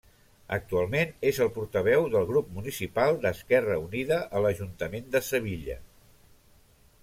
Actualment, 0.55 1.11
és 1.31 1.39
el 1.45 1.51
portaveu 1.57 2.07
del 2.15 2.25
grup 2.31 2.49
municipal 2.57 3.19
d'Esquerra 3.27 3.77
Unida 3.85 4.19
a 4.41 4.45
l'Ajuntament 4.47 5.15
de 5.17 5.25
Sevilla. 5.33 5.81